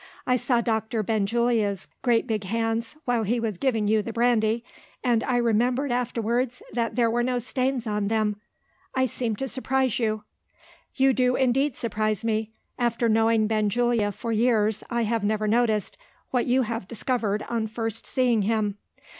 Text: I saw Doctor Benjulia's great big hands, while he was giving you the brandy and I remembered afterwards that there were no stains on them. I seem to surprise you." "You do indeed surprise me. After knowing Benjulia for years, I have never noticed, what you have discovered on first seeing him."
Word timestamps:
I 0.25 0.35
saw 0.35 0.61
Doctor 0.61 1.03
Benjulia's 1.03 1.87
great 2.01 2.25
big 2.25 2.45
hands, 2.45 2.95
while 3.05 3.21
he 3.21 3.39
was 3.39 3.59
giving 3.59 3.87
you 3.87 4.01
the 4.01 4.11
brandy 4.11 4.63
and 5.03 5.23
I 5.25 5.37
remembered 5.37 5.91
afterwards 5.91 6.63
that 6.73 6.95
there 6.95 7.07
were 7.11 7.21
no 7.21 7.37
stains 7.37 7.85
on 7.85 8.07
them. 8.07 8.41
I 8.95 9.05
seem 9.05 9.35
to 9.35 9.47
surprise 9.47 9.99
you." 9.99 10.23
"You 10.95 11.13
do 11.13 11.35
indeed 11.35 11.75
surprise 11.77 12.25
me. 12.25 12.49
After 12.79 13.07
knowing 13.09 13.45
Benjulia 13.45 14.11
for 14.11 14.31
years, 14.31 14.83
I 14.89 15.03
have 15.03 15.23
never 15.23 15.47
noticed, 15.47 15.99
what 16.31 16.47
you 16.47 16.63
have 16.63 16.87
discovered 16.87 17.43
on 17.47 17.67
first 17.67 18.07
seeing 18.07 18.41
him." 18.41 18.79